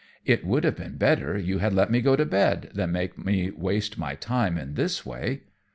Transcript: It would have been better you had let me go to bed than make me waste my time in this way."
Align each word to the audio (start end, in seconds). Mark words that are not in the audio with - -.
It 0.25 0.43
would 0.43 0.63
have 0.63 0.77
been 0.77 0.97
better 0.97 1.37
you 1.37 1.59
had 1.59 1.75
let 1.75 1.91
me 1.91 2.01
go 2.01 2.15
to 2.15 2.25
bed 2.25 2.71
than 2.73 2.91
make 2.91 3.19
me 3.23 3.51
waste 3.51 3.99
my 3.99 4.15
time 4.15 4.57
in 4.57 4.73
this 4.73 5.05
way." 5.05 5.43